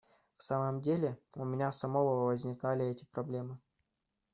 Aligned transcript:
В 0.35 0.41
самом 0.43 0.81
деле, 0.81 1.19
у 1.35 1.45
меня 1.45 1.71
самого 1.71 2.25
возникали 2.25 2.87
эти 2.87 3.05
проблемы. 3.05 3.59